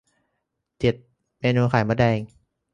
[0.79, 0.95] เจ็ด
[1.39, 2.17] เมนูไข่มดแดง